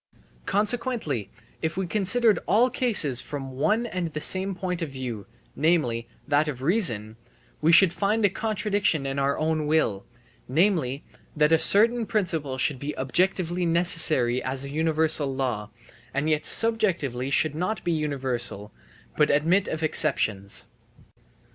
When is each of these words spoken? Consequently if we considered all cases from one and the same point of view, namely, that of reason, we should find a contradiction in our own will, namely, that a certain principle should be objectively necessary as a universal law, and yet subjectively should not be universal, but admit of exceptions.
Consequently 0.47 1.29
if 1.61 1.77
we 1.77 1.85
considered 1.85 2.39
all 2.47 2.71
cases 2.71 3.21
from 3.21 3.51
one 3.51 3.85
and 3.85 4.07
the 4.13 4.19
same 4.19 4.55
point 4.55 4.81
of 4.81 4.89
view, 4.89 5.27
namely, 5.55 6.07
that 6.27 6.47
of 6.47 6.63
reason, 6.63 7.17
we 7.61 7.71
should 7.71 7.93
find 7.93 8.25
a 8.25 8.29
contradiction 8.31 9.05
in 9.05 9.19
our 9.19 9.37
own 9.37 9.67
will, 9.67 10.03
namely, 10.47 11.03
that 11.37 11.51
a 11.51 11.59
certain 11.59 12.07
principle 12.07 12.57
should 12.57 12.79
be 12.79 12.97
objectively 12.97 13.63
necessary 13.63 14.41
as 14.41 14.63
a 14.63 14.71
universal 14.71 15.31
law, 15.31 15.69
and 16.15 16.27
yet 16.27 16.47
subjectively 16.47 17.29
should 17.29 17.53
not 17.53 17.83
be 17.83 17.91
universal, 17.91 18.71
but 19.15 19.29
admit 19.29 19.67
of 19.67 19.83
exceptions. 19.83 20.65